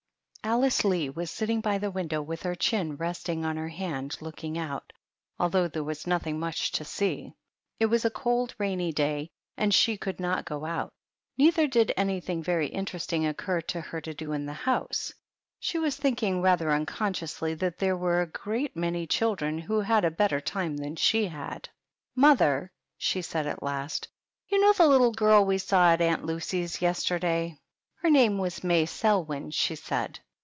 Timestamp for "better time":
20.11-20.75